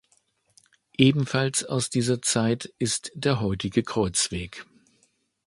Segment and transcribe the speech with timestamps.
[0.97, 4.65] Ebenfalls aus dieser Zeit ist der heutige Kreuzweg.